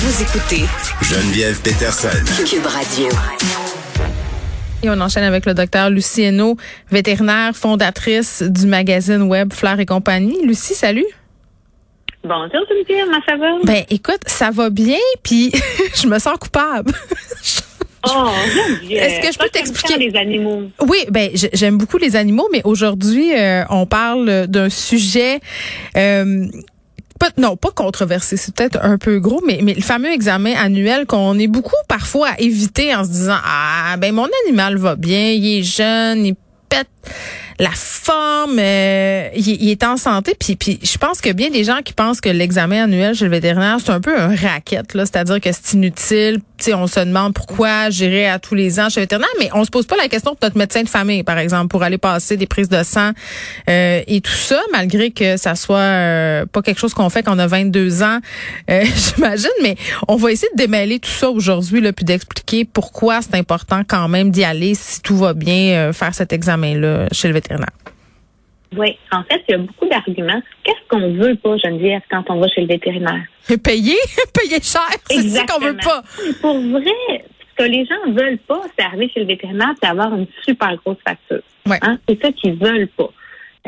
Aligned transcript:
Vous 0.00 0.22
écoutez 0.22 0.64
Geneviève 1.02 1.60
Peterson. 1.60 2.08
Cube 2.48 2.64
Radio. 2.66 3.08
Et 4.82 4.88
on 4.90 5.00
enchaîne 5.00 5.24
avec 5.24 5.44
le 5.44 5.54
docteur 5.54 5.90
Lucie 5.90 6.22
Hainaut, 6.22 6.56
vétérinaire, 6.90 7.50
fondatrice 7.56 8.42
du 8.42 8.66
magazine 8.66 9.22
web 9.22 9.52
Fleur 9.52 9.80
et 9.80 9.86
compagnie. 9.86 10.38
Lucie, 10.46 10.74
salut. 10.74 11.06
Bonjour 12.22 12.60
Geneviève, 12.68 13.06
comment 13.06 13.20
ça 13.28 13.36
va? 13.36 13.46
Ben 13.64 13.84
écoute, 13.90 14.20
ça 14.26 14.50
va 14.50 14.70
bien, 14.70 14.98
puis 15.22 15.50
je 16.00 16.06
me 16.06 16.18
sens 16.18 16.36
coupable. 16.40 16.92
Oh, 18.08 18.28
Est-ce 18.88 19.26
que 19.26 19.32
je 19.32 19.38
peux 19.38 19.48
t'expliquer- 19.48 19.94
ça, 19.94 19.98
les 19.98 20.14
animaux? 20.16 20.70
Oui, 20.86 20.98
ben 21.10 21.30
j'aime 21.34 21.76
beaucoup 21.78 21.98
les 21.98 22.14
animaux, 22.14 22.48
mais 22.52 22.62
aujourd'hui 22.62 23.34
euh, 23.36 23.64
on 23.70 23.86
parle 23.86 24.46
d'un 24.46 24.70
sujet. 24.70 25.40
euh, 25.96 26.46
non, 27.36 27.56
pas 27.56 27.70
controversé, 27.70 28.36
c'est 28.36 28.54
peut-être 28.54 28.78
un 28.82 28.98
peu 28.98 29.18
gros, 29.20 29.42
mais, 29.46 29.60
mais 29.62 29.74
le 29.74 29.82
fameux 29.82 30.12
examen 30.12 30.54
annuel 30.54 31.06
qu'on 31.06 31.38
est 31.38 31.46
beaucoup 31.46 31.76
parfois 31.88 32.30
à 32.30 32.40
éviter 32.40 32.94
en 32.94 33.04
se 33.04 33.10
disant 33.10 33.38
ah 33.44 33.96
ben 33.98 34.14
mon 34.14 34.28
animal 34.44 34.76
va 34.76 34.96
bien, 34.96 35.30
il 35.30 35.58
est 35.58 35.62
jeune, 35.62 36.26
il 36.26 36.34
pète 36.68 36.88
la 37.58 37.70
forme, 37.70 38.58
euh, 38.58 39.28
il, 39.34 39.68
est 39.68 39.82
en 39.82 39.96
santé, 39.96 40.36
puis 40.38 40.56
puis 40.56 40.78
je 40.82 40.96
pense 40.98 41.20
que 41.20 41.32
bien 41.32 41.50
des 41.50 41.64
gens 41.64 41.80
qui 41.84 41.92
pensent 41.92 42.20
que 42.20 42.28
l'examen 42.28 42.84
annuel 42.84 43.14
chez 43.14 43.24
le 43.24 43.30
vétérinaire 43.30 43.78
c'est 43.84 43.90
un 43.90 44.00
peu 44.00 44.16
un 44.18 44.34
racket 44.34 44.94
là, 44.94 45.06
c'est-à-dire 45.06 45.40
que 45.40 45.50
c'est 45.52 45.74
inutile, 45.74 46.40
on 46.74 46.86
se 46.86 47.00
demande 47.00 47.34
pourquoi 47.34 47.90
j'irai 47.90 48.28
à 48.28 48.38
tous 48.38 48.54
les 48.54 48.80
ans 48.80 48.88
chez 48.88 49.00
le 49.00 49.04
vétérinaire, 49.04 49.28
mais 49.38 49.50
on 49.54 49.64
se 49.64 49.70
pose 49.70 49.86
pas 49.86 49.96
la 49.96 50.08
question 50.08 50.32
pour 50.34 50.40
notre 50.42 50.58
médecin 50.58 50.82
de 50.82 50.88
famille 50.88 51.22
par 51.22 51.38
exemple 51.38 51.68
pour 51.68 51.82
aller 51.82 51.98
passer 51.98 52.36
des 52.36 52.46
prises 52.46 52.68
de 52.68 52.82
sang 52.82 53.12
euh, 53.68 54.02
et 54.06 54.20
tout 54.20 54.30
ça 54.30 54.60
malgré 54.72 55.10
que 55.10 55.36
ça 55.36 55.54
soit 55.54 55.78
euh, 55.78 56.46
pas 56.46 56.62
quelque 56.62 56.78
chose 56.78 56.94
qu'on 56.94 57.10
fait 57.10 57.22
quand 57.22 57.34
on 57.34 57.38
a 57.38 57.46
22 57.46 58.02
ans, 58.02 58.18
euh, 58.70 58.84
j'imagine, 59.16 59.48
mais 59.62 59.76
on 60.08 60.16
va 60.16 60.32
essayer 60.32 60.50
de 60.52 60.58
démêler 60.58 60.98
tout 60.98 61.10
ça 61.10 61.30
aujourd'hui 61.30 61.80
là 61.80 61.92
puis 61.92 62.04
d'expliquer 62.04 62.64
pourquoi 62.64 63.22
c'est 63.22 63.34
important 63.34 63.82
quand 63.86 64.08
même 64.08 64.30
d'y 64.30 64.44
aller 64.44 64.74
si 64.74 65.00
tout 65.00 65.16
va 65.16 65.34
bien 65.34 65.92
faire 65.92 66.14
cet 66.14 66.32
examen 66.32 66.78
là 66.78 67.06
chez 67.12 67.28
le 67.28 67.34
vétérinaire. 67.34 67.70
Oui, 68.76 68.98
en 69.12 69.22
fait, 69.24 69.42
il 69.48 69.52
y 69.52 69.54
a 69.54 69.58
beaucoup 69.58 69.86
d'arguments. 69.86 70.42
Qu'est-ce 70.62 70.88
qu'on 70.88 71.12
veut 71.12 71.36
pas, 71.36 71.56
Geneviève, 71.56 72.02
quand 72.10 72.24
on 72.28 72.38
va 72.38 72.48
chez 72.48 72.60
le 72.62 72.66
vétérinaire? 72.66 73.24
Payer, 73.64 73.96
payer 74.34 74.60
cher, 74.62 74.88
c'est 75.08 75.28
ça 75.28 75.46
qu'on 75.46 75.60
veut 75.60 75.76
pas. 75.76 76.02
Pour 76.40 76.58
vrai, 76.60 77.24
ce 77.40 77.64
que 77.64 77.68
les 77.68 77.86
gens 77.86 78.12
veulent 78.12 78.38
pas, 78.38 78.60
c'est 78.76 78.84
arriver 78.84 79.10
chez 79.12 79.20
le 79.20 79.26
vétérinaire 79.26 79.74
et 79.82 79.86
avoir 79.86 80.14
une 80.14 80.26
super 80.44 80.76
grosse 80.76 80.98
facture. 81.06 81.42
Ouais. 81.66 81.78
Hein? 81.82 81.98
C'est 82.08 82.20
ça 82.22 82.30
qu'ils 82.32 82.54
veulent 82.54 82.88
pas. 82.88 83.10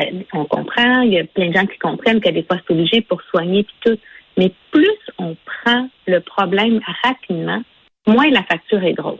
Euh, 0.00 0.22
on 0.32 0.44
comprend, 0.44 1.00
il 1.02 1.14
y 1.14 1.18
a 1.18 1.24
plein 1.24 1.48
de 1.48 1.54
gens 1.54 1.66
qui 1.66 1.78
comprennent 1.78 2.20
que 2.20 2.28
des 2.28 2.42
fois 2.42 2.58
c'est 2.66 2.72
obligé 2.72 3.00
pour 3.00 3.20
soigner 3.22 3.64
puis 3.64 3.74
tout. 3.84 3.98
Mais 4.36 4.52
plus 4.70 4.98
on 5.18 5.36
prend 5.44 5.88
le 6.06 6.20
problème 6.20 6.80
rapidement, 7.02 7.62
moins 8.06 8.30
la 8.30 8.42
facture 8.44 8.82
est 8.84 8.94
grosse. 8.94 9.18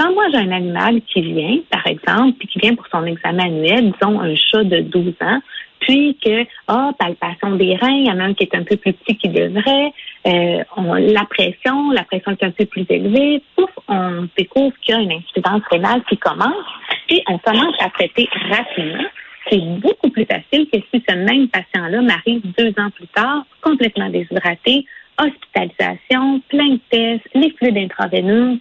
Quand 0.00 0.14
moi 0.14 0.24
j'ai 0.32 0.38
un 0.38 0.50
animal 0.50 1.02
qui 1.02 1.20
vient, 1.20 1.58
par 1.68 1.86
exemple, 1.86 2.38
puis 2.38 2.48
qui 2.48 2.58
vient 2.58 2.74
pour 2.74 2.86
son 2.90 3.04
examen 3.04 3.44
annuel, 3.44 3.92
disons 3.92 4.18
un 4.18 4.34
chat 4.34 4.64
de 4.64 4.80
12 4.80 5.12
ans, 5.20 5.40
puis 5.80 6.16
que, 6.24 6.46
ah, 6.68 6.92
palpation 6.98 7.56
des 7.56 7.76
reins, 7.76 7.90
il 7.90 8.06
y 8.06 8.10
en 8.10 8.18
a 8.18 8.24
un 8.24 8.32
qui 8.32 8.44
est 8.44 8.54
un 8.54 8.62
peu 8.62 8.78
plus 8.78 8.94
petit 8.94 9.16
qui 9.18 9.28
devrait, 9.28 9.92
euh, 10.26 10.62
la 11.00 11.24
pression, 11.26 11.90
la 11.90 12.04
pression 12.04 12.32
est 12.32 12.42
un 12.42 12.50
peu 12.50 12.64
plus 12.64 12.86
élevée, 12.88 13.42
pouf, 13.54 13.68
on 13.88 14.26
découvre 14.38 14.72
qu'il 14.80 14.94
y 14.94 14.98
a 14.98 15.02
une 15.02 15.12
insuffisance 15.12 15.62
rénale 15.70 16.02
qui 16.08 16.16
commence, 16.16 16.64
puis 17.06 17.22
on 17.28 17.36
commence 17.36 17.74
à 17.80 17.90
traiter 17.90 18.26
rapidement. 18.48 19.04
C'est 19.50 19.60
beaucoup 19.80 20.08
plus 20.08 20.24
facile 20.24 20.66
que 20.72 20.78
si 20.94 21.04
ce 21.06 21.14
même 21.14 21.48
patient-là 21.48 22.00
m'arrive 22.00 22.40
deux 22.56 22.72
ans 22.82 22.88
plus 22.94 23.08
tard, 23.08 23.44
complètement 23.60 24.08
déshydraté, 24.08 24.86
hospitalisation, 25.18 26.40
plein 26.48 26.68
de 26.68 26.80
tests, 26.90 27.28
les 27.34 27.50
fluides 27.50 27.76
intraveineux, 27.76 28.58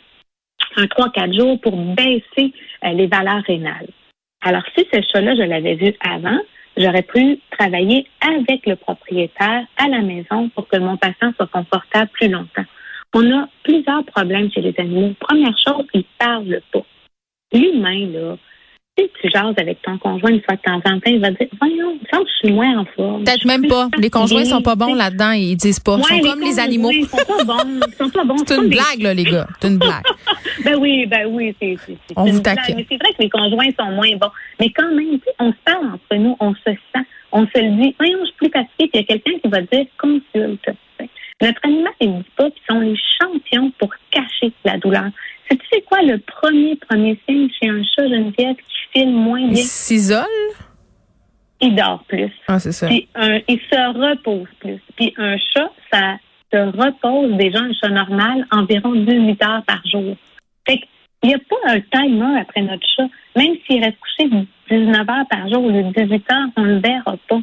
un 0.77 0.85
3-4 0.85 1.37
jours 1.37 1.59
pour 1.61 1.75
baisser 1.75 2.53
euh, 2.85 2.89
les 2.93 3.07
valeurs 3.07 3.43
rénales. 3.47 3.87
Alors, 4.41 4.63
si 4.77 4.85
ce 4.93 4.99
chat-là, 5.11 5.35
je 5.35 5.41
l'avais 5.41 5.75
vu 5.75 5.93
avant, 6.01 6.39
j'aurais 6.77 7.01
pu 7.03 7.39
travailler 7.57 8.05
avec 8.21 8.65
le 8.65 8.75
propriétaire 8.75 9.65
à 9.77 9.87
la 9.87 9.99
maison 10.01 10.49
pour 10.55 10.67
que 10.67 10.77
mon 10.77 10.97
patient 10.97 11.33
soit 11.35 11.47
confortable 11.51 12.09
plus 12.13 12.29
longtemps. 12.29 12.65
On 13.13 13.31
a 13.37 13.47
plusieurs 13.63 14.05
problèmes 14.05 14.51
chez 14.51 14.61
les 14.61 14.73
animaux. 14.77 15.13
Première 15.19 15.57
chose, 15.57 15.85
ils 15.93 16.05
parlent 16.17 16.61
pas. 16.71 16.85
L'humain, 17.51 18.07
là, 18.13 18.37
si 18.97 19.05
tu 19.21 19.29
jases 19.29 19.55
avec 19.57 19.81
ton 19.81 19.97
conjoint 19.97 20.29
une 20.29 20.41
fois 20.41 20.55
de 20.55 20.61
temps 20.61 20.75
en 20.75 20.99
temps, 20.99 21.09
il 21.11 21.19
va 21.19 21.31
dire, 21.31 21.47
voyons, 21.59 21.97
il 22.01 22.07
semble 22.11 22.25
que 22.25 22.31
je 22.31 22.47
suis 22.47 22.53
moins 22.53 22.77
en 22.79 22.85
forme. 22.95 23.23
Peut-être 23.23 23.45
même 23.45 23.65
pas. 23.67 23.87
Les 23.97 24.09
conjoints 24.09 24.45
sont 24.45 24.61
pas 24.61 24.75
bons 24.75 24.93
là-dedans, 24.93 25.31
ils 25.31 25.55
disent 25.55 25.79
pas. 25.79 25.97
Ils 25.97 26.03
Ouais, 26.03 26.21
sont 26.21 26.29
comme 26.29 26.41
les 26.41 26.59
animaux. 26.59 26.91
Ils 26.91 27.05
sont 27.07 27.17
pas 27.17 27.43
bons. 27.43 27.79
Ils 27.87 27.95
sont 27.95 28.09
pas 28.09 28.23
bons. 28.25 28.37
C'est 28.45 28.55
une 28.57 28.69
blague 28.69 29.01
là 29.01 29.13
les 29.13 29.23
gars, 29.23 29.47
c'est 29.59 29.69
une 29.69 29.77
blague. 29.77 30.03
Ben 30.63 30.75
oui, 30.79 31.05
ben 31.05 31.25
oui, 31.27 31.55
c'est 31.61 31.75
c'est- 31.85 31.97
c'est 32.07 32.17
On 32.17 32.25
une 32.25 32.33
vous 32.35 32.41
blague. 32.41 32.57
taquine. 32.57 32.75
Mais 32.77 32.85
c'est 32.89 32.97
vrai 32.97 33.13
que 33.13 33.21
les 33.23 33.29
conjoints 33.29 33.69
sont 33.79 33.91
moins 33.91 34.15
bons. 34.17 34.31
Mais 34.59 34.69
quand 34.71 34.91
même, 34.93 35.19
on 35.39 35.51
se 35.51 35.57
parle 35.65 35.85
entre 35.93 36.15
nous, 36.15 36.35
on 36.39 36.53
se 36.55 36.61
sent, 36.65 37.05
on 37.31 37.45
se 37.47 37.59
le 37.59 37.81
dit. 37.81 37.95
Voyons, 37.97 38.19
je 38.21 38.25
suis 38.25 38.35
plus 38.37 38.49
fatiguée. 38.51 38.69
Puis 38.77 38.89
il 38.93 38.99
y 38.99 38.99
a 38.99 39.03
quelqu'un 39.03 39.39
qui 39.43 39.47
va 39.49 39.61
dire 39.61 39.85
consulte. 39.97 40.69
Notre 41.41 41.61
animal, 41.63 41.93
il 42.01 42.11
ne 42.11 42.17
dit 42.19 42.25
pas, 42.35 42.49
puis 42.49 42.61
ils 42.69 42.73
sont 42.73 42.79
les 42.81 42.97
champions 43.21 43.71
pour 43.79 43.89
cacher 44.11 44.51
la 44.65 44.77
douleur. 44.77 45.05
C'est 45.49 45.57
tu 45.57 45.65
sais 45.71 45.81
quoi 45.81 46.01
le 46.01 46.17
premier 46.19 46.75
premier 46.75 47.17
signe 47.27 47.47
chez 47.61 47.69
un 47.69 47.81
chat 47.83 48.07
Geneviève 48.07 48.55
qui 48.57 48.99
file 48.99 49.11
moins 49.11 49.47
bien, 49.47 49.55
s'isolent. 49.63 50.25
il 51.61 51.75
dort 51.75 52.03
plus. 52.07 52.31
Ah 52.47 52.59
c'est 52.59 52.71
ça. 52.73 52.87
Puis 52.87 53.07
un, 53.15 53.39
il 53.47 53.59
se 53.71 54.11
repose 54.11 54.47
plus. 54.59 54.79
Puis 54.97 55.13
un 55.17 55.37
chat, 55.37 55.71
ça 55.91 56.17
se 56.51 56.57
repose 56.57 57.37
déjà 57.37 57.59
un 57.59 57.71
chat 57.73 57.89
normal 57.89 58.45
environ 58.51 58.93
18 58.93 59.43
heures 59.43 59.63
par 59.65 59.81
jour. 59.85 60.15
Fait 60.69 60.77
qu'il 60.77 61.29
n'y 61.29 61.33
a 61.33 61.39
pas 61.39 61.55
un 61.65 61.79
timer 61.79 62.39
après 62.39 62.61
notre 62.61 62.87
chat. 62.95 63.07
Même 63.35 63.55
s'il 63.65 63.83
reste 63.83 63.97
couché 63.99 64.29
19 64.69 65.09
heures 65.09 65.27
par 65.29 65.49
jour 65.49 65.63
ou 65.63 65.71
18 65.71 66.31
heures, 66.31 66.49
on 66.57 66.61
ne 66.61 66.75
le 66.75 66.79
verra 66.79 67.17
pas. 67.27 67.39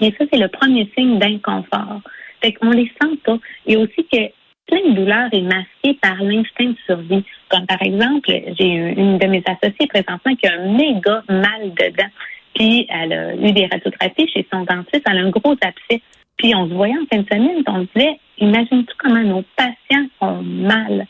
Et 0.00 0.14
ça, 0.18 0.24
c'est 0.32 0.38
le 0.38 0.48
premier 0.48 0.90
signe 0.96 1.18
d'inconfort. 1.18 2.00
Fait 2.42 2.52
qu'on 2.54 2.70
les 2.70 2.90
sent 3.00 3.18
pas. 3.24 3.38
Il 3.66 3.76
a 3.76 3.80
aussi 3.80 4.06
que 4.10 4.18
plein 4.66 4.90
de 4.90 4.94
douleurs 4.94 5.28
est 5.32 5.42
masquée 5.42 5.98
par 6.00 6.22
l'instinct 6.22 6.70
de 6.70 6.76
survie. 6.86 7.24
Comme 7.50 7.66
par 7.66 7.82
exemple, 7.82 8.30
j'ai 8.58 8.66
une 8.66 9.18
de 9.18 9.26
mes 9.26 9.42
associées 9.46 9.86
présentement 9.86 10.34
qui 10.34 10.46
a 10.46 10.54
un 10.54 10.72
méga 10.72 11.22
mal 11.28 11.74
dedans. 11.74 12.10
Puis 12.54 12.86
elle 12.88 13.12
a 13.12 13.34
eu 13.34 13.52
des 13.52 13.66
radiographies 13.66 14.28
chez 14.28 14.46
son 14.50 14.64
dentiste, 14.64 15.02
elle 15.06 15.18
a 15.18 15.20
un 15.20 15.30
gros 15.30 15.52
abcès. 15.52 16.00
Puis 16.38 16.54
on 16.54 16.68
se 16.68 16.74
voyait 16.74 16.94
en 16.94 17.06
fin 17.14 17.22
de 17.22 17.28
semaine, 17.28 17.62
on 17.66 17.82
se 17.82 17.88
disait, 17.94 18.18
imagine-tu 18.38 18.94
comment 18.98 19.22
nos 19.22 19.44
patients 19.56 20.08
ont 20.20 20.42
mal? 20.42 21.06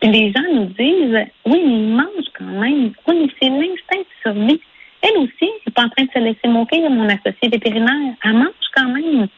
Puis 0.00 0.10
les 0.10 0.32
gens 0.32 0.52
nous 0.52 0.66
disent, 0.66 1.26
oui, 1.46 1.62
mais 1.64 1.78
ils 1.78 1.94
mangent 1.94 2.32
quand 2.38 2.44
même. 2.44 2.92
Oui, 3.06 3.14
mais 3.20 3.28
c'est 3.40 3.48
l'instinct 3.48 3.98
de 3.98 4.22
survie. 4.22 4.60
Elle 5.02 5.18
aussi, 5.18 5.32
elle 5.40 5.48
n'est 5.66 5.72
pas 5.74 5.84
en 5.84 5.88
train 5.88 6.04
de 6.04 6.10
se 6.10 6.18
laisser 6.18 6.48
mourir, 6.48 6.90
mon 6.90 7.08
associé 7.08 7.48
vétérinaire. 7.48 8.14
Elle 8.24 8.32
mange 8.34 8.48
quand 8.74 8.88
même. 8.88 9.28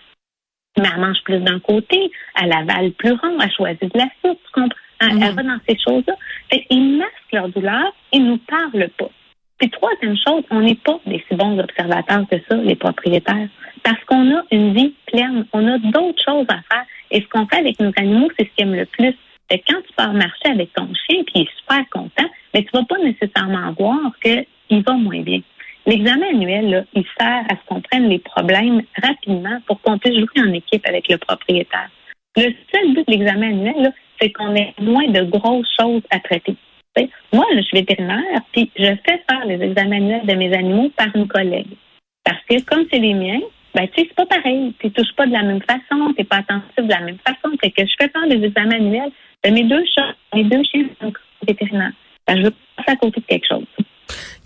Mais 0.79 0.89
elle 0.95 1.01
mange 1.01 1.23
plus 1.25 1.41
d'un 1.41 1.59
côté, 1.61 2.11
elle 2.41 2.53
avale 2.53 2.93
plus 2.93 3.13
rond, 3.13 3.39
elle 3.41 3.51
choisit 3.51 3.93
de 3.93 3.99
la 3.99 4.09
soupe, 4.23 4.39
tu 4.45 4.53
comprends? 4.53 4.79
Elle, 5.01 5.23
elle 5.23 5.35
va 5.35 5.43
dans 5.43 5.59
ces 5.69 5.77
choses-là. 5.79 6.15
Qu'ils 6.51 6.99
masquent 6.99 7.33
leur 7.33 7.49
douleur, 7.49 7.93
ils 8.13 8.25
nous 8.25 8.39
parlent 8.39 8.91
pas. 8.97 9.11
Puis 9.59 9.71
troisième 9.71 10.17
chose, 10.17 10.45
on 10.51 10.61
n'est 10.61 10.77
pas 10.77 11.01
des 11.07 11.25
si 11.29 11.35
bons 11.35 11.59
observateurs 11.59 12.25
que 12.31 12.37
ça, 12.49 12.57
les 12.57 12.77
propriétaires, 12.77 13.49
parce 13.83 14.03
qu'on 14.05 14.37
a 14.37 14.43
une 14.53 14.73
vie 14.73 14.95
pleine, 15.07 15.47
on 15.53 15.67
a 15.67 15.79
d'autres 15.79 16.23
choses 16.25 16.47
à 16.49 16.61
faire. 16.73 16.85
Et 17.11 17.21
ce 17.23 17.29
qu'on 17.29 17.47
fait 17.47 17.59
avec 17.59 17.81
nos 17.81 17.93
animaux, 17.97 18.29
c'est 18.39 18.45
ce 18.45 18.51
qu'ils 18.55 18.67
aiment 18.67 18.77
le 18.77 18.87
plus. 18.87 19.17
Quand 19.51 19.81
tu 19.87 19.93
pars 19.97 20.13
marcher 20.13 20.51
avec 20.51 20.73
ton 20.75 20.87
chien, 20.87 21.23
puis 21.25 21.33
il 21.37 21.43
est 21.43 21.59
super 21.59 21.89
content, 21.91 22.29
mais 22.53 22.63
tu 22.63 22.71
vas 22.73 22.85
pas 22.85 22.99
nécessairement 22.99 23.73
voir 23.79 24.13
qu'il 24.23 24.83
va 24.83 24.93
moins 24.95 25.23
bien. 25.23 25.41
L'examen 25.87 26.27
annuel, 26.31 26.71
là, 26.71 26.85
il 26.95 27.05
sert 27.19 27.45
à 27.49 27.55
ce 27.57 27.67
qu'on 27.67 27.81
prenne 27.81 28.09
les 28.09 28.19
problèmes 28.19 28.83
rapidement 29.03 29.59
pour 29.67 29.81
qu'on 29.81 29.99
puisse 29.99 30.19
jouer 30.19 30.43
en 30.47 30.53
équipe 30.53 30.87
avec 30.87 31.09
le 31.09 31.17
propriétaire. 31.17 31.91
Le 32.37 32.53
seul 32.73 32.95
but 32.95 33.09
de 33.09 33.13
l'examen 33.13 33.49
annuel, 33.49 33.95
c'est 34.21 34.31
qu'on 34.31 34.55
ait 34.55 34.75
moins 34.81 35.09
de 35.09 35.23
grosses 35.23 35.69
choses 35.81 36.03
à 36.11 36.21
traiter. 36.21 36.57
Tu 36.95 37.09
Moi, 37.33 37.47
je 37.57 37.63
suis 37.63 37.79
vétérinaire, 37.79 38.41
puis 38.53 38.71
je 38.77 38.93
fais 39.07 39.23
faire 39.31 39.47
les 39.47 39.63
examens 39.63 39.97
annuels 39.97 40.27
de 40.27 40.35
mes 40.35 40.53
animaux 40.53 40.91
par 40.97 41.09
une 41.15 41.27
collègue. 41.27 41.75
Parce 42.23 42.43
que 42.49 42.63
comme 42.65 42.85
c'est 42.93 42.99
les 42.99 43.15
miens, 43.15 43.41
ben 43.75 43.89
tu 43.89 44.03
sais, 44.03 44.09
c'est 44.09 44.15
pas 44.15 44.27
pareil. 44.27 44.75
Tu 44.81 44.91
touches 44.91 45.15
pas 45.17 45.27
de 45.27 45.33
la 45.33 45.43
même 45.43 45.63
façon, 45.63 46.13
t'es 46.15 46.25
pas 46.25 46.39
attentif 46.39 46.77
de 46.77 46.89
la 46.89 47.01
même 47.01 47.19
façon. 47.19 47.57
Fait 47.61 47.71
que 47.71 47.87
je 47.87 47.95
fais 47.99 48.09
faire 48.09 48.27
les 48.27 48.45
examens 48.45 48.77
annuels 48.77 49.13
mes 49.47 49.65
deux 49.65 49.85
chats, 49.95 50.15
mes 50.35 50.45
deux 50.45 50.63
chiens 50.65 50.89
sont 51.01 51.13
vétérinaires. 51.47 51.93
Ben, 52.27 52.37
je 52.37 52.43
veux 52.45 52.55
passer 52.77 52.91
à 52.91 52.97
côté 52.97 53.21
de 53.21 53.27
quelque 53.27 53.47
chose. 53.47 53.67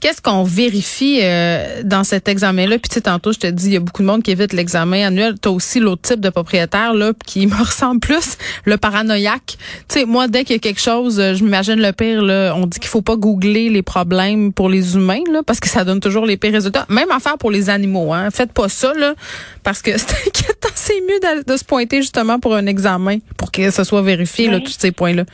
Qu'est-ce 0.02 0.20
qu'on 0.20 0.42
vérifie 0.42 1.20
euh, 1.22 1.82
dans 1.84 2.02
cet 2.02 2.26
examen-là? 2.26 2.78
Puis 2.78 2.88
tu 2.88 2.94
sais, 2.94 3.02
tantôt, 3.02 3.32
je 3.32 3.38
te 3.38 3.46
dis, 3.46 3.66
il 3.66 3.72
y 3.74 3.76
a 3.76 3.80
beaucoup 3.80 4.02
de 4.02 4.08
monde 4.08 4.24
qui 4.24 4.32
évite 4.32 4.52
l'examen 4.52 5.06
annuel. 5.06 5.36
Tu 5.40 5.48
as 5.48 5.52
aussi 5.52 5.78
l'autre 5.78 6.02
type 6.02 6.18
de 6.18 6.28
propriétaire 6.28 6.92
là 6.92 7.12
qui 7.24 7.46
me 7.48 7.56
ressemble 7.56 8.00
plus, 8.00 8.36
le 8.64 8.76
paranoïaque. 8.78 9.56
Tu 9.88 10.00
sais, 10.00 10.04
moi, 10.04 10.26
dès 10.26 10.42
qu'il 10.42 10.56
y 10.56 10.58
a 10.58 10.58
quelque 10.58 10.80
chose, 10.80 11.20
euh, 11.20 11.34
je 11.34 11.44
m'imagine 11.44 11.80
le 11.80 11.92
pire. 11.92 12.20
Là, 12.20 12.52
on 12.56 12.66
dit 12.66 12.80
qu'il 12.80 12.88
faut 12.88 13.00
pas 13.00 13.14
googler 13.14 13.70
les 13.70 13.82
problèmes 13.82 14.52
pour 14.52 14.68
les 14.68 14.96
humains 14.96 15.22
là, 15.32 15.42
parce 15.46 15.60
que 15.60 15.68
ça 15.68 15.84
donne 15.84 16.00
toujours 16.00 16.26
les 16.26 16.36
pires 16.36 16.52
résultats. 16.52 16.84
Même 16.88 17.12
affaire 17.12 17.38
pour 17.38 17.52
les 17.52 17.70
animaux. 17.70 18.12
Hein. 18.12 18.30
Faites 18.32 18.52
pas 18.52 18.68
ça 18.68 18.92
là, 18.94 19.14
parce 19.62 19.82
que 19.82 19.92
c'est 19.98 20.26
inquiétant. 20.26 20.68
C'est 20.74 21.00
mieux 21.00 21.44
de, 21.46 21.56
se 21.56 21.64
pointer 21.64 22.02
justement 22.02 22.40
pour 22.40 22.56
un 22.56 22.66
examen, 22.66 23.18
pour 23.36 23.52
que 23.52 23.70
ce 23.70 23.84
soit 23.84 24.02
vérifié, 24.02 24.50
là, 24.50 24.58
tous 24.58 24.76
ces 24.76 24.90
points-là? 24.90 25.24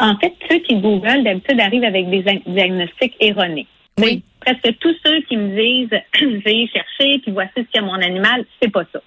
En 0.00 0.16
fait, 0.16 0.34
ceux 0.48 0.58
qui 0.58 0.76
Google, 0.76 1.24
d'habitude, 1.24 1.60
arrivent 1.60 1.84
avec 1.84 2.08
des 2.08 2.24
diagnostics 2.46 3.16
erronés. 3.20 3.66
Oui. 3.98 4.22
Presque 4.40 4.78
tous 4.78 4.94
ceux 5.04 5.20
qui 5.22 5.36
me 5.36 5.56
disent, 5.56 6.00
j'ai 6.46 6.68
cherché, 6.68 7.18
puis 7.20 7.32
voici 7.32 7.52
ce 7.56 7.62
qu'il 7.62 7.74
y 7.74 7.78
a 7.78 7.82
mon 7.82 7.94
animal, 7.94 8.44
c'est 8.60 8.70
pas 8.70 8.84
ça. 8.92 9.00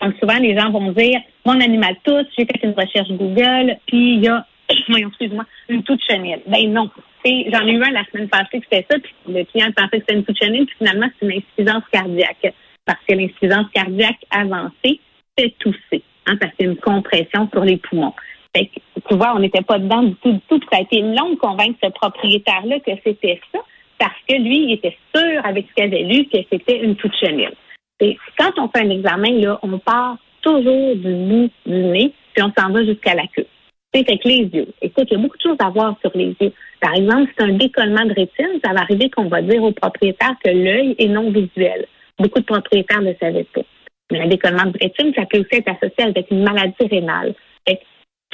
Donc, 0.00 0.14
souvent, 0.20 0.38
les 0.38 0.58
gens 0.58 0.70
vont 0.70 0.92
dire, 0.92 1.20
mon 1.46 1.60
animal 1.60 1.96
tousse, 2.04 2.26
j'ai 2.36 2.44
fait 2.44 2.60
une 2.64 2.74
recherche 2.74 3.08
Google, 3.10 3.76
puis 3.86 4.16
il 4.16 4.24
y 4.24 4.28
a, 4.28 4.44
voyons, 4.88 5.08
excuse-moi, 5.08 5.44
une 5.68 5.82
toute 5.84 6.02
chenille. 6.02 6.40
Ben 6.46 6.72
non. 6.72 6.90
J'en 7.24 7.66
ai 7.66 7.72
eu 7.72 7.82
un 7.82 7.90
la 7.90 8.04
semaine 8.12 8.28
passée 8.28 8.60
que 8.60 8.66
c'était 8.70 8.86
ça, 8.90 8.98
puis 8.98 9.14
le 9.28 9.44
client 9.44 9.70
pensait 9.74 9.98
que 9.98 10.04
c'était 10.06 10.14
une 10.14 10.24
toute 10.24 10.38
chenille, 10.38 10.66
puis 10.66 10.76
finalement, 10.78 11.06
c'est 11.18 11.26
une 11.26 11.38
insuffisance 11.38 11.84
cardiaque. 11.92 12.54
Parce 12.84 13.00
que 13.08 13.14
l'insuffisance 13.14 13.66
cardiaque 13.72 14.18
avancée, 14.30 15.00
c'est 15.38 15.56
tousser, 15.58 16.02
hein, 16.26 16.36
parce 16.38 16.52
qu'il 16.54 16.66
y 16.66 16.68
a 16.68 16.72
une 16.72 16.78
compression 16.78 17.48
sur 17.50 17.64
les 17.64 17.78
poumons. 17.78 18.12
Fait 18.54 18.66
que, 18.66 18.80
tu 19.08 19.16
vois, 19.16 19.34
on 19.34 19.40
n'était 19.40 19.62
pas 19.62 19.78
dedans 19.78 20.02
du 20.02 20.14
tout, 20.16 20.32
du 20.32 20.40
tout. 20.48 20.58
Puis 20.58 20.68
ça 20.70 20.78
a 20.78 20.82
été 20.82 21.00
long 21.00 21.30
de 21.30 21.36
convaincre 21.36 21.78
ce 21.82 21.90
propriétaire-là 21.90 22.80
que 22.80 22.92
c'était 23.04 23.40
ça, 23.52 23.60
parce 23.98 24.14
que 24.28 24.34
lui, 24.34 24.64
il 24.64 24.72
était 24.72 24.96
sûr 25.14 25.44
avec 25.44 25.66
ce 25.68 25.74
qu'il 25.74 25.84
avait 25.84 26.04
lu 26.04 26.26
que 26.26 26.38
c'était 26.50 26.80
une 26.82 26.96
toute 26.96 27.14
chenille. 27.16 27.50
Quand 28.38 28.52
on 28.58 28.68
fait 28.68 28.84
un 28.84 28.90
examen, 28.90 29.32
là, 29.40 29.58
on 29.62 29.78
part 29.78 30.16
toujours 30.42 30.94
du 30.96 31.14
bout 31.14 31.50
du 31.66 31.74
nez, 31.74 32.12
puis 32.34 32.44
on 32.44 32.52
s'en 32.56 32.70
va 32.70 32.84
jusqu'à 32.84 33.14
la 33.14 33.26
queue. 33.34 33.46
C'est 33.92 34.08
avec 34.08 34.24
les 34.24 34.50
yeux. 34.52 34.68
Écoute, 34.82 35.06
il 35.10 35.14
y 35.14 35.16
a 35.16 35.22
beaucoup 35.22 35.36
de 35.36 35.42
choses 35.42 35.56
à 35.60 35.70
voir 35.70 35.96
sur 36.00 36.10
les 36.14 36.34
yeux. 36.40 36.52
Par 36.80 36.94
exemple, 36.94 37.28
si 37.28 37.34
c'est 37.38 37.44
un 37.44 37.52
décollement 37.56 38.04
de 38.04 38.12
rétine, 38.12 38.60
ça 38.64 38.72
va 38.72 38.80
arriver 38.80 39.08
qu'on 39.08 39.28
va 39.28 39.40
dire 39.40 39.62
au 39.62 39.70
propriétaire 39.72 40.34
que 40.44 40.50
l'œil 40.50 40.96
est 40.98 41.08
non 41.08 41.30
visuel. 41.30 41.86
Beaucoup 42.18 42.40
de 42.40 42.44
propriétaires 42.44 43.02
ne 43.02 43.14
savaient 43.14 43.46
pas. 43.54 43.62
Mais 44.10 44.20
un 44.20 44.26
décollement 44.26 44.66
de 44.66 44.78
rétine, 44.78 45.14
ça 45.14 45.24
peut 45.26 45.38
aussi 45.38 45.60
être 45.60 45.68
associé 45.68 46.04
avec 46.04 46.30
une 46.30 46.42
maladie 46.42 46.86
rénale. 46.90 47.34
Fait 47.66 47.80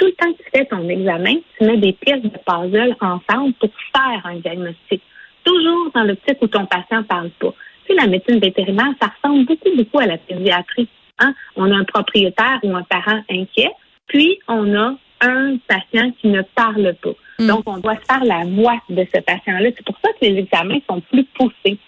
tout 0.00 0.06
le 0.06 0.12
temps 0.12 0.32
que 0.32 0.43
tu 0.43 0.50
fais 0.55 0.64
ton 0.64 0.88
examen, 0.88 1.35
tu 1.58 1.64
mets 1.64 1.76
des 1.76 1.93
pièces 1.93 2.23
de 2.23 2.31
puzzle 2.31 2.97
ensemble 3.00 3.52
pour 3.55 3.70
faire 3.94 4.25
un 4.25 4.37
diagnostic. 4.37 5.02
Toujours 5.44 5.91
dans 5.94 6.02
le 6.02 6.08
l'optique 6.08 6.38
où 6.41 6.47
ton 6.47 6.64
patient 6.67 6.99
ne 6.99 7.02
parle 7.02 7.31
pas. 7.38 7.52
Tu 7.85 7.94
sais, 7.94 8.00
la 8.00 8.06
médecine 8.06 8.41
vétérinaire, 8.41 8.93
ça 9.00 9.12
ressemble 9.14 9.44
beaucoup, 9.44 9.76
beaucoup 9.76 9.99
à 9.99 10.06
la 10.06 10.17
pédiatrie. 10.17 10.88
Hein? 11.19 11.35
On 11.55 11.70
a 11.70 11.76
un 11.76 11.85
propriétaire 11.85 12.61
ou 12.62 12.75
un 12.75 12.82
parent 12.82 13.20
inquiet, 13.31 13.73
puis 14.06 14.38
on 14.49 14.75
a 14.75 14.94
un 15.20 15.56
patient 15.69 16.11
qui 16.20 16.29
ne 16.29 16.41
parle 16.55 16.94
pas. 17.03 17.12
Mm. 17.38 17.46
Donc, 17.46 17.62
on 17.67 17.76
doit 17.79 17.96
faire 17.96 18.25
la 18.25 18.44
voix 18.46 18.81
de 18.88 19.06
ce 19.14 19.20
patient-là. 19.20 19.69
C'est 19.76 19.85
pour 19.85 19.99
ça 20.03 20.11
que 20.12 20.25
les 20.25 20.38
examens 20.38 20.79
sont 20.88 21.03
plus 21.12 21.25
poussés. 21.25 21.79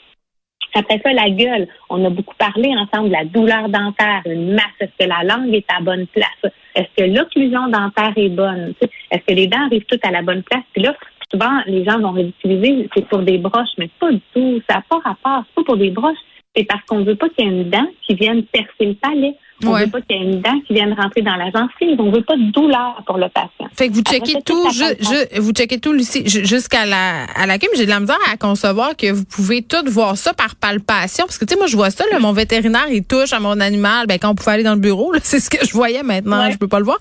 Après 0.74 1.00
ça, 1.02 1.12
la 1.12 1.30
gueule. 1.30 1.68
On 1.90 2.04
a 2.04 2.10
beaucoup 2.10 2.34
parlé 2.36 2.74
ensemble 2.76 3.08
de 3.08 3.12
la 3.14 3.24
douleur 3.24 3.68
dentaire, 3.68 4.22
une 4.26 4.54
masse. 4.54 4.64
Est-ce 4.80 5.04
que 5.04 5.08
la 5.08 5.22
langue 5.24 5.54
est 5.54 5.66
à 5.68 5.80
bonne 5.80 6.06
place? 6.06 6.52
Est-ce 6.74 7.04
que 7.04 7.10
l'occlusion 7.10 7.68
dentaire 7.68 8.12
est 8.16 8.28
bonne? 8.28 8.74
Est-ce 9.10 9.24
que 9.26 9.34
les 9.34 9.46
dents 9.46 9.66
arrivent 9.66 9.84
toutes 9.86 10.04
à 10.04 10.10
la 10.10 10.22
bonne 10.22 10.42
place? 10.42 10.64
Puis 10.72 10.82
là, 10.82 10.94
souvent, 11.30 11.60
les 11.66 11.84
gens 11.84 11.98
vont 11.98 12.12
réutiliser, 12.12 12.88
c'est 12.94 13.06
pour 13.08 13.20
des 13.20 13.38
broches, 13.38 13.74
mais 13.78 13.88
pas 14.00 14.10
du 14.10 14.20
tout. 14.34 14.62
Ça 14.68 14.76
n'a 14.76 14.84
pas 14.88 14.98
rapport. 14.98 15.44
C'est 15.46 15.54
pas 15.56 15.64
pour 15.64 15.76
des 15.76 15.90
broches. 15.90 16.18
C'est 16.54 16.64
parce 16.64 16.82
qu'on 16.84 17.00
ne 17.00 17.04
veut 17.04 17.16
pas 17.16 17.28
qu'il 17.30 17.44
y 17.44 17.48
ait 17.48 17.50
une 17.50 17.70
dent 17.70 17.86
qui 18.06 18.14
vienne 18.14 18.42
percer 18.44 18.86
le 18.86 18.94
palais. 18.94 19.34
On 19.64 19.78
ne 19.78 19.84
veut 19.84 19.90
pas 19.90 20.00
qu'il 20.00 20.16
y 20.16 20.20
ait 20.20 20.24
une 20.24 20.40
dent 20.40 20.60
qui 20.66 20.74
vienne 20.74 20.94
rentrer 20.94 21.22
dans 21.22 21.36
la 21.36 21.50
gencive. 21.50 22.00
On 22.00 22.10
ne 22.10 22.16
veut 22.16 22.22
pas 22.22 22.36
de 22.36 22.50
douleur 22.50 23.02
pour 23.06 23.18
le 23.18 23.28
patient. 23.28 23.68
Fait 23.74 23.88
que 23.88 23.94
vous 23.94 24.02
checkez 24.02 24.42
tout, 24.44 24.70
je, 24.70 25.40
vous 25.40 25.52
checkez 25.52 25.78
tout, 25.78 25.92
Lucie, 25.92 26.22
jusqu'à 26.26 26.84
la, 26.84 27.24
à 27.36 27.46
la 27.46 27.56
J'ai 27.76 27.84
de 27.84 27.90
la 27.90 28.00
misère 28.00 28.18
à 28.30 28.36
concevoir 28.36 28.96
que 28.96 29.10
vous 29.12 29.24
pouvez 29.24 29.62
tout 29.62 29.84
voir 29.86 30.16
ça 30.16 30.34
par 30.34 30.56
palpation. 30.56 31.24
Parce 31.26 31.38
que, 31.38 31.44
tu 31.44 31.54
sais, 31.54 31.58
moi, 31.58 31.66
je 31.66 31.76
vois 31.76 31.90
ça, 31.90 32.04
là, 32.10 32.18
mon 32.18 32.32
vétérinaire, 32.32 32.86
il 32.90 33.04
touche 33.04 33.32
à 33.32 33.40
mon 33.40 33.60
animal. 33.60 34.06
Ben, 34.06 34.18
quand 34.18 34.30
on 34.30 34.34
pouvait 34.34 34.52
aller 34.52 34.62
dans 34.62 34.74
le 34.74 34.80
bureau, 34.80 35.12
c'est 35.22 35.40
ce 35.40 35.50
que 35.50 35.64
je 35.64 35.72
voyais 35.72 36.02
maintenant. 36.02 36.50
Je 36.50 36.58
peux 36.58 36.68
pas 36.68 36.78
le 36.78 36.84
voir. 36.84 36.98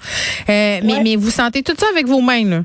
Euh, 0.50 0.80
mais, 0.84 1.02
mais 1.04 1.16
vous 1.16 1.32
sentez 1.32 1.64
tout 1.64 1.76
ça 1.76 1.88
avec 1.92 2.08
vos 2.08 2.22
mains, 2.22 2.46
là? 2.46 2.62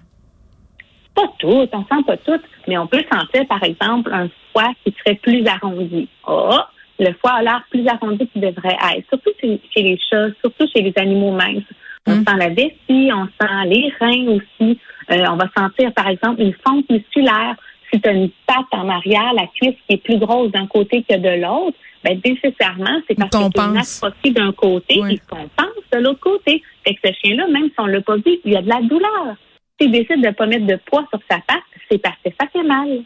Pas 1.14 1.32
tout, 1.38 1.48
on 1.48 1.66
sent 1.66 2.02
pas 2.06 2.16
tout, 2.18 2.40
mais 2.68 2.76
on 2.76 2.86
peut 2.86 3.02
sentir, 3.10 3.46
par 3.48 3.62
exemple, 3.62 4.12
un 4.12 4.28
foie 4.52 4.70
qui 4.84 4.94
serait 4.98 5.14
plus 5.14 5.46
arrondi. 5.46 6.08
Oh, 6.26 6.58
le 6.98 7.12
foie 7.14 7.32
a 7.32 7.42
l'air 7.42 7.62
plus 7.70 7.86
arrondi 7.86 8.26
qu'il 8.28 8.42
devrait 8.42 8.76
être, 8.96 9.06
surtout 9.08 9.30
chez, 9.40 9.60
les 9.76 9.98
chats, 10.10 10.28
surtout 10.40 10.66
chez 10.74 10.82
les 10.82 10.92
animaux 10.96 11.32
minces. 11.32 11.64
On 12.06 12.16
mm. 12.16 12.24
sent 12.24 12.36
la 12.38 12.48
vessie, 12.48 13.10
on 13.12 13.26
sent 13.26 13.66
les 13.66 13.92
reins 14.00 14.36
aussi. 14.36 14.78
Euh, 15.10 15.24
on 15.30 15.36
va 15.36 15.48
sentir, 15.56 15.92
par 15.92 16.08
exemple, 16.08 16.40
une 16.40 16.54
fente 16.66 16.88
musculaire. 16.88 17.56
Si 17.92 18.00
tu 18.00 18.08
as 18.08 18.12
une 18.12 18.30
patte 18.46 18.66
en 18.72 18.88
arrière, 18.88 19.32
la 19.34 19.46
cuisse 19.46 19.76
qui 19.88 19.94
est 19.94 20.02
plus 20.02 20.18
grosse 20.18 20.50
d'un 20.50 20.66
côté 20.66 21.04
que 21.08 21.16
de 21.16 21.40
l'autre, 21.40 21.76
ben, 22.02 22.20
nécessairement, 22.24 23.00
c'est 23.08 23.16
parce 23.16 23.30
que 23.30 24.06
tu 24.22 24.30
d'un 24.30 24.52
côté 24.52 24.94
et 24.94 25.18
qu'on 25.28 25.48
pense 25.56 25.84
de 25.92 25.98
l'autre 25.98 26.20
côté. 26.20 26.62
Fait 26.84 26.94
que 26.94 27.08
ce 27.08 27.12
chien-là, 27.20 27.48
même 27.48 27.64
si 27.64 27.74
on 27.78 27.86
l'a 27.86 28.00
pas 28.00 28.16
vu, 28.16 28.38
il 28.44 28.52
y 28.52 28.56
a 28.56 28.62
de 28.62 28.68
la 28.68 28.80
douleur. 28.82 29.36
S'il 29.80 29.90
décide 29.90 30.22
de 30.22 30.28
ne 30.28 30.32
pas 30.32 30.46
mettre 30.46 30.66
de 30.66 30.78
poids 30.86 31.06
sur 31.10 31.20
sa 31.30 31.38
patte, 31.38 31.62
c'est 31.90 31.98
parce 31.98 32.16
que 32.24 32.30
ça 32.40 32.46
fait 32.52 32.62
mal. 32.62 33.02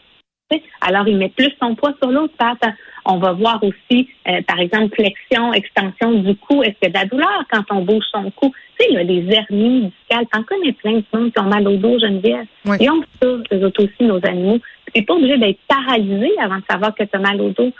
Alors, 0.81 1.06
il 1.08 1.17
met 1.17 1.29
plus 1.29 1.52
son 1.61 1.75
poids 1.75 1.94
sur 2.00 2.11
l'autre 2.11 2.35
patte. 2.37 2.62
On 3.05 3.19
va 3.19 3.32
voir 3.32 3.62
aussi, 3.62 4.08
euh, 4.29 4.43
par 4.47 4.58
exemple, 4.58 4.94
flexion, 4.94 5.52
extension 5.52 6.12
du 6.12 6.37
cou. 6.37 6.62
Est-ce 6.62 6.75
qu'il 6.81 6.82
y 6.82 6.87
a 6.87 6.88
de 6.91 6.94
la 6.94 7.05
douleur 7.06 7.44
quand 7.50 7.64
on 7.70 7.82
bouge 7.82 8.05
son 8.12 8.31
cou? 8.31 8.52
Tu 8.79 8.85
sais, 8.85 8.91
il 8.91 8.94
y 8.94 8.99
a 8.99 9.05
des 9.05 9.35
hernies 9.35 9.93
discales. 9.93 10.26
T'en 10.32 10.43
connais 10.43 10.73
plein 10.73 10.99
de 10.99 11.05
monde 11.12 11.32
qui 11.32 11.41
ont 11.41 11.49
mal 11.49 11.67
au 11.67 11.76
dos, 11.76 11.99
Geneviève. 11.99 12.47
Oui. 12.67 12.76
Ils 12.81 12.91
ont 12.91 13.02
ça, 13.20 13.29
eux 13.29 13.64
autres 13.64 13.85
aussi, 13.85 14.08
nos 14.08 14.25
animaux. 14.26 14.58
Tu 14.93 15.00
n'es 15.00 15.06
pas 15.06 15.14
obligé 15.14 15.38
d'être 15.38 15.61
paralysé 15.69 16.31
avant 16.38 16.56
de 16.56 16.64
savoir 16.69 16.94
que 16.94 17.05
tu 17.05 17.17
as 17.17 17.19
mal 17.19 17.41
au 17.41 17.50
dos 17.50 17.73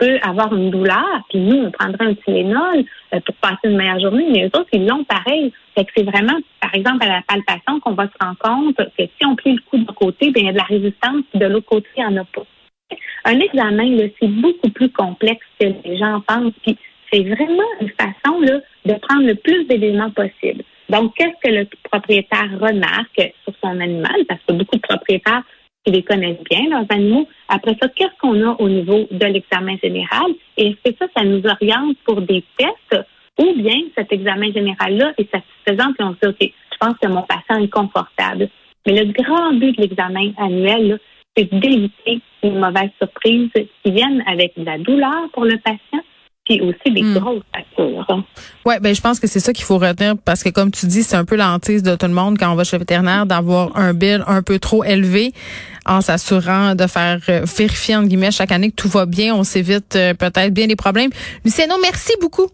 peut 0.00 0.18
avoir 0.22 0.52
une 0.54 0.70
douleur, 0.70 1.22
puis 1.28 1.38
nous, 1.38 1.66
on 1.66 1.70
prendrait 1.70 2.06
un 2.06 2.14
Tylenol 2.14 2.84
euh, 3.14 3.20
pour 3.20 3.34
passer 3.36 3.58
une 3.64 3.76
meilleure 3.76 4.00
journée, 4.00 4.26
mais 4.32 4.44
eux 4.46 4.58
autres, 4.58 4.70
ils 4.72 4.86
l'ont 4.86 5.04
pareil. 5.04 5.52
Que 5.76 5.82
c'est 5.96 6.02
vraiment, 6.02 6.36
par 6.60 6.74
exemple, 6.74 7.04
à 7.04 7.08
la 7.08 7.22
palpation 7.26 7.80
qu'on 7.80 7.92
va 7.92 8.06
se 8.06 8.24
rendre 8.24 8.38
compte 8.38 8.76
que 8.76 9.04
si 9.04 9.26
on 9.26 9.36
plie 9.36 9.52
le 9.54 9.60
cou 9.70 9.78
d'un 9.78 9.92
côté, 9.94 10.30
bien, 10.30 10.42
il 10.42 10.46
y 10.46 10.48
a 10.48 10.52
de 10.52 10.58
la 10.58 10.64
résistance, 10.64 11.22
puis 11.30 11.38
de 11.38 11.46
l'autre 11.46 11.66
côté, 11.66 11.86
il 11.96 12.06
n'y 12.06 12.18
en 12.18 12.22
a 12.22 12.24
pas. 12.24 12.42
Un 13.24 13.38
examen, 13.38 14.08
c'est 14.20 14.28
beaucoup 14.28 14.70
plus 14.70 14.90
complexe 14.90 15.46
que 15.60 15.66
les 15.84 15.96
gens 15.96 16.20
pensent, 16.26 16.52
puis 16.62 16.76
c'est 17.12 17.22
vraiment 17.22 17.70
une 17.80 17.90
façon 17.90 18.40
là, 18.40 18.60
de 18.84 18.94
prendre 18.94 19.26
le 19.26 19.34
plus 19.34 19.64
d'éléments 19.64 20.10
possible. 20.10 20.64
Donc, 20.88 21.14
qu'est-ce 21.16 21.48
que 21.48 21.54
le 21.54 21.68
propriétaire 21.84 22.50
remarque 22.60 23.32
sur 23.44 23.54
son 23.62 23.80
animal? 23.80 24.24
Parce 24.28 24.40
que 24.46 24.54
beaucoup 24.54 24.76
de 24.76 24.82
propriétaires 24.82 25.42
les 25.90 26.02
connaissent 26.02 26.42
bien, 26.50 26.68
leurs 26.68 26.86
animaux. 26.90 27.28
Après 27.48 27.76
ça, 27.80 27.88
qu'est-ce 27.88 28.18
qu'on 28.20 28.40
a 28.42 28.56
au 28.58 28.68
niveau 28.68 29.06
de 29.10 29.26
l'examen 29.26 29.76
général? 29.82 30.32
Et 30.56 30.68
est-ce 30.68 30.90
que 30.90 30.96
ça, 30.98 31.06
ça 31.16 31.24
nous 31.24 31.42
oriente 31.46 31.96
pour 32.04 32.20
des 32.22 32.44
tests 32.56 33.04
ou 33.38 33.54
bien 33.56 33.80
cet 33.96 34.12
examen 34.12 34.52
général-là 34.52 35.12
est 35.18 35.30
satisfaisant? 35.30 35.92
Puis 35.92 36.04
on 36.04 36.14
se 36.14 36.28
dit, 36.30 36.46
OK, 36.46 36.52
je 36.72 36.76
pense 36.78 36.96
que 36.98 37.08
mon 37.08 37.22
patient 37.22 37.62
est 37.62 37.68
confortable. 37.68 38.48
Mais 38.86 39.04
le 39.04 39.12
grand 39.12 39.52
but 39.52 39.76
de 39.76 39.82
l'examen 39.82 40.32
annuel, 40.38 40.98
c'est 41.36 41.52
d'éviter 41.52 42.20
une 42.42 42.58
mauvaise 42.58 42.90
surprise 42.98 43.50
qui 43.52 43.92
vienne 43.92 44.22
avec 44.26 44.58
de 44.58 44.64
la 44.64 44.78
douleur 44.78 45.28
pour 45.32 45.44
le 45.44 45.58
patient 45.58 46.00
puis 46.50 46.60
aussi 46.60 46.92
des 46.92 47.02
hmm. 47.02 47.14
grosses 47.14 47.42
factures. 47.54 48.24
Oui, 48.66 48.74
ben 48.80 48.92
je 48.92 49.00
pense 49.00 49.20
que 49.20 49.28
c'est 49.28 49.38
ça 49.38 49.52
qu'il 49.52 49.64
faut 49.64 49.78
retenir 49.78 50.16
parce 50.24 50.42
que 50.42 50.48
comme 50.48 50.72
tu 50.72 50.86
dis, 50.86 51.04
c'est 51.04 51.16
un 51.16 51.24
peu 51.24 51.36
l'antise 51.36 51.84
de 51.84 51.94
tout 51.94 52.06
le 52.06 52.12
monde 52.12 52.38
quand 52.38 52.50
on 52.50 52.56
va 52.56 52.64
chez 52.64 52.76
le 52.76 52.80
vétérinaire 52.80 53.24
d'avoir 53.24 53.76
un 53.76 53.94
bill 53.94 54.24
un 54.26 54.42
peu 54.42 54.58
trop 54.58 54.82
élevé 54.82 55.32
en 55.86 56.00
s'assurant 56.00 56.74
de 56.74 56.86
faire 56.88 57.20
euh, 57.28 57.44
vérifier 57.56 57.96
entre 57.96 58.08
guillemets 58.08 58.32
chaque 58.32 58.52
année 58.52 58.70
que 58.70 58.76
tout 58.76 58.88
va 58.88 59.06
bien, 59.06 59.34
on 59.34 59.44
s'évite 59.44 59.94
euh, 59.94 60.12
peut-être 60.14 60.52
bien 60.52 60.66
des 60.66 60.76
problèmes. 60.76 61.10
Luciano, 61.44 61.74
merci 61.80 62.12
beaucoup. 62.20 62.48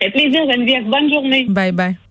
Fait 0.00 0.10
plaisir, 0.10 0.40
Geneviève. 0.50 0.84
Bonne 0.84 1.12
journée. 1.12 1.46
Bye 1.48 1.72
bye. 1.72 2.07